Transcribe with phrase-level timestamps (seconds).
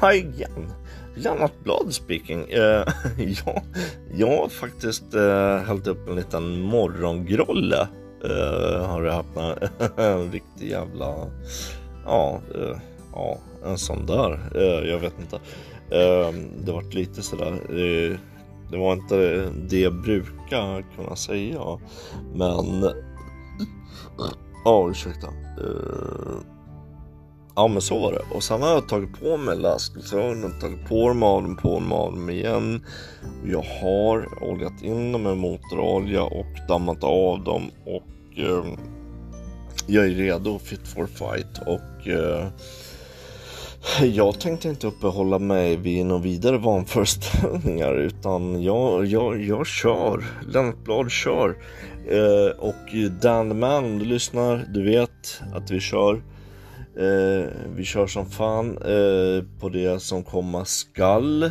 [0.00, 0.72] hi again.
[1.14, 2.40] Lennart Blad speaking.
[2.40, 2.84] Uh,
[3.46, 3.62] ja,
[4.14, 7.88] jag har faktiskt uh, hällt upp en liten morgongrolle.
[8.24, 9.36] Uh, eh, har du haft
[9.96, 11.14] en riktig jävla...
[12.04, 12.76] Ja, uh,
[13.12, 14.56] ja, en sån där.
[14.86, 15.40] jag vet inte.
[16.64, 17.62] det vart lite sådär.
[18.70, 21.78] det var inte det jag brukar kunna säga.
[22.34, 22.82] Men...
[24.64, 25.28] Ja, oh, ursäkta.
[27.58, 28.34] Ja men så var det.
[28.34, 31.92] Och sen har jag tagit på mig lastglasögonen, tagit på dem av dem, på dem
[31.92, 32.84] av dem igen.
[33.44, 38.64] Jag har oljat in dem med motorolja och dammat av dem och eh,
[39.86, 42.46] jag är redo, fit for fight och eh,
[44.14, 50.24] jag tänkte inte uppehålla mig vid några vidare vanföreställningar utan jag, jag, jag kör.
[50.48, 51.56] Lennart Blad kör.
[52.10, 56.22] Eh, och Dan Man, du lyssnar, du vet att vi kör.
[56.98, 61.42] Eh, vi kör som fan eh, på det som komma skall.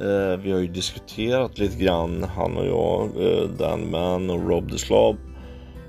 [0.00, 4.70] Eh, vi har ju diskuterat lite grann, han och jag, eh, Dan Man och Rob
[4.70, 5.16] the Slav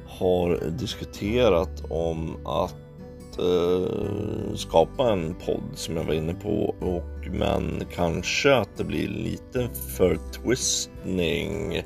[0.08, 7.84] har diskuterat om att eh, skapa en podd som jag var inne på och men
[7.96, 11.84] kanske att det blir lite för twistning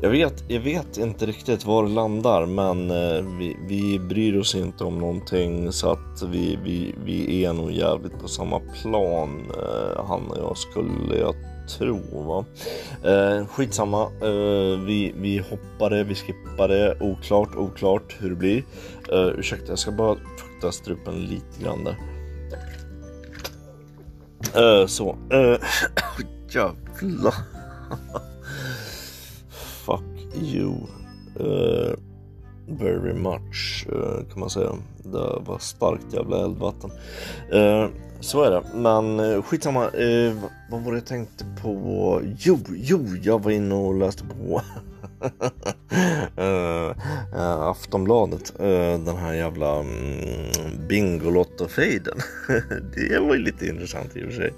[0.00, 4.54] jag vet, jag vet inte riktigt var det landar men eh, vi, vi bryr oss
[4.54, 10.04] inte om någonting så att vi, vi, vi är nog jävligt på samma plan eh,
[10.06, 11.34] han och jag skulle jag
[11.68, 12.22] tro.
[12.22, 12.44] Va?
[13.10, 18.64] Eh, skitsamma, eh, vi, vi hoppade, vi skippade, oklart, oklart hur det blir.
[19.12, 21.96] Eh, ursäkta, jag ska bara fukta strupen lite grann där.
[24.54, 25.58] Eh, så, eh,
[26.50, 27.57] jävlar
[30.34, 30.74] you
[31.40, 31.94] uh, eh,
[32.66, 34.72] very much uh, kan man säga.
[35.02, 36.90] Det var starkt jävla eldvatten.
[37.54, 37.88] Uh,
[38.20, 39.90] så är det, men uh, skitsamma.
[39.90, 40.34] Uh,
[40.70, 42.22] vad var det jag tänkte på?
[42.38, 44.60] Jo, jo, jag var inne och läste på
[46.42, 46.92] uh,
[47.70, 48.52] Aftonbladet.
[49.06, 49.88] den här jävla um,
[50.88, 52.18] Bingolotto-fejden.
[52.94, 54.52] det var ju lite intressant i och för sig.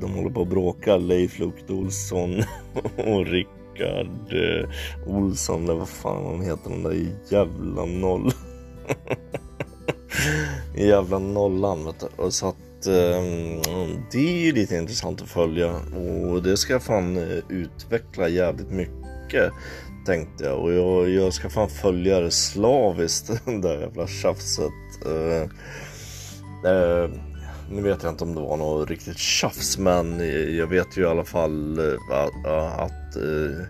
[0.00, 2.42] de håller på att bråka, Leif Lukt Olsson
[2.96, 4.68] och Rick Rickard eh,
[5.06, 8.32] Olsson eller vad fan han heter den där jävla noll.
[10.76, 12.22] jävla nollan vet du.
[12.22, 13.22] Och så att eh,
[14.12, 15.74] det är ju lite intressant att följa
[16.30, 19.52] och det ska jag fan eh, utveckla jävligt mycket
[20.06, 24.72] tänkte jag och jag, jag ska fan följa det slaviskt det där jävla tjafset.
[25.06, 25.42] Eh,
[26.72, 27.10] eh,
[27.70, 30.20] nu vet jag inte om det var något riktigt tjafs men
[30.56, 32.46] jag vet ju i alla fall eh, att,
[32.80, 33.66] att äh,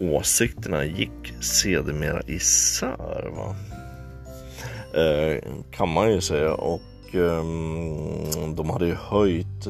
[0.00, 3.30] åsikterna gick sedermera isär.
[3.36, 3.56] Va?
[5.00, 7.44] Äh, kan man ju säga och äh,
[8.56, 9.64] de hade ju höjt,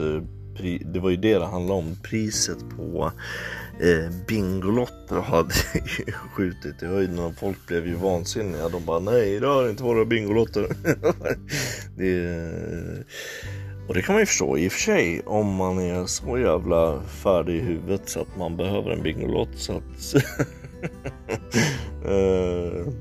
[0.84, 3.12] det var ju det det handlade om, priset på
[3.80, 5.54] eh, Bingolotter hade
[6.34, 8.68] skjutit i höjden och folk blev ju vansinniga.
[8.68, 10.66] De bara nej, det har inte våra Bingolotter.
[11.96, 13.04] det,
[13.88, 17.02] och det kan man ju förstå i och för sig om man är så jävla
[17.02, 19.48] färdig i huvudet så att man behöver en Bingolott.
[19.56, 20.14] Så att
[22.06, 22.88] uh,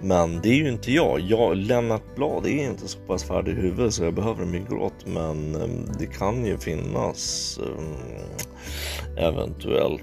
[0.00, 1.20] men det är ju inte jag.
[1.20, 1.56] jag.
[1.56, 5.06] Lennart Blad är inte så pass färdig i huvudet så jag behöver en Bingolott.
[5.06, 10.02] Men eh, det kan ju finnas eh, eventuellt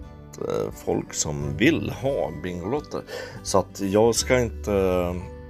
[0.85, 3.01] folk som vill ha Bingolotter.
[3.43, 4.71] Så att jag ska inte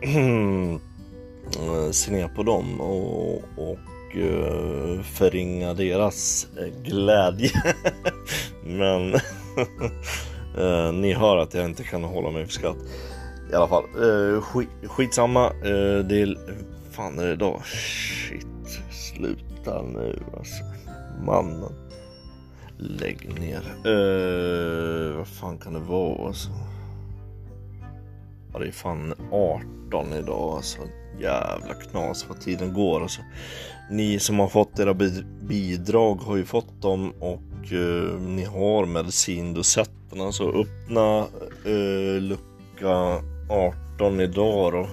[1.91, 3.78] se ner på dem och, och
[4.16, 7.51] Eh, förringa deras eh, glädje.
[8.63, 9.13] Men
[10.57, 12.78] eh, ni hör att jag inte kan hålla mig för skratt.
[13.51, 13.84] I alla fall,
[14.41, 15.53] skit, skitsamma.
[16.03, 16.38] Det är...
[16.91, 17.62] fan är det idag?
[17.66, 20.63] Shit, sluta nu alltså.
[21.25, 21.74] Mannen.
[22.78, 23.63] Lägg ner.
[25.18, 26.50] Vad fan kan det vara alltså?
[28.53, 30.81] Ja, det är fan 18 idag alltså.
[31.19, 33.22] Jävla knas vad tiden går alltså
[33.89, 34.94] ni som har fått era
[35.42, 41.18] bidrag har ju fått dem och eh, ni har medicindosetterna så öppna
[41.66, 44.88] eh, lucka 18 idag då.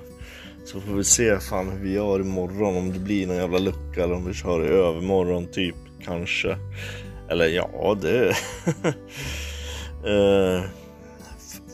[0.64, 4.04] Så får vi se fan hur vi gör imorgon om det blir någon jävla lucka
[4.04, 6.56] eller om vi kör i övermorgon typ kanske.
[7.30, 8.28] Eller ja, det
[10.06, 10.64] eh,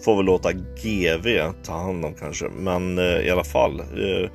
[0.07, 2.49] får väl låta GV ta hand om kanske.
[2.49, 3.81] Men eh, i alla fall.
[3.81, 4.31] Eh,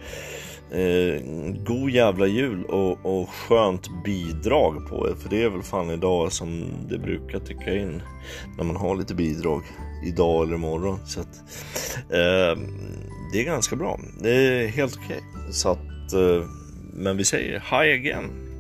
[0.80, 1.22] eh,
[1.66, 5.16] god jävla jul och, och skönt bidrag på er.
[5.16, 8.02] För det är väl fan idag som det brukar ticka in.
[8.58, 9.62] När man har lite bidrag.
[10.06, 11.00] Idag eller imorgon.
[11.06, 11.44] Så att,
[12.10, 12.62] eh,
[13.34, 14.00] det är ganska bra.
[14.20, 15.22] Det är helt okej.
[15.40, 15.52] Okay.
[15.52, 16.46] Så att eh,
[16.94, 18.51] men vi säger hi again.